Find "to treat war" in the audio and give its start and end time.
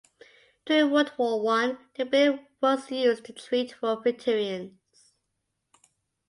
3.25-4.01